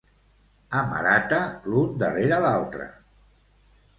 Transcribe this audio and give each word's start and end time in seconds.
A 0.77 0.79
Marata, 0.93 1.41
l'un 1.73 1.93
darrere 2.03 2.41
l'altre 2.47 2.87